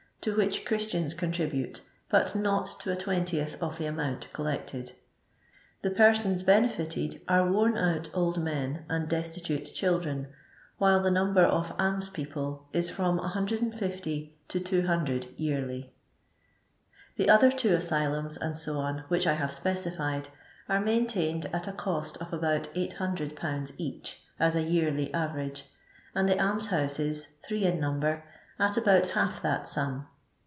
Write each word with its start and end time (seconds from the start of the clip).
to 0.21 0.35
which 0.37 0.65
Christians 0.65 1.15
contribute, 1.15 1.81
but 2.07 2.35
not 2.35 2.79
to 2.81 2.91
a 2.91 2.95
twentieth 2.95 3.57
of 3.59 3.79
the 3.79 3.87
amount 3.87 4.31
collected. 4.33 4.91
The 5.81 5.89
persons 5.89 6.43
benefited 6.43 7.19
are 7.27 7.51
worn 7.51 7.75
out 7.75 8.11
old 8.13 8.39
men, 8.39 8.85
and 8.87 9.09
destitute 9.09 9.73
children, 9.73 10.27
while 10.77 11.01
the 11.01 11.09
number 11.09 11.41
of 11.41 11.73
almspeople 11.79 12.59
is 12.71 12.87
from 12.87 13.17
150 13.17 14.37
to 14.47 14.59
200 14.59 15.27
yearly. 15.37 15.91
The 17.17 17.27
other 17.27 17.49
two 17.51 17.73
asylums, 17.73 18.37
&&, 18.65 19.03
which 19.07 19.25
I 19.25 19.33
have 19.33 19.51
specified, 19.51 20.29
are 20.69 20.79
maintained 20.79 21.47
at 21.47 21.67
a 21.67 21.71
cost 21.73 22.17
of 22.17 22.31
about 22.31 22.71
800/. 22.75 23.71
each, 23.79 24.21
as 24.39 24.55
a 24.55 24.61
yearly 24.61 25.11
average, 25.15 25.65
and 26.13 26.29
the 26.29 26.39
Almshouses, 26.39 27.25
three 27.43 27.63
in 27.63 27.79
number, 27.79 28.23
at 28.59 28.77
about 28.77 29.07
half 29.07 29.41
that 29.41 29.67
sum. 29.67 30.05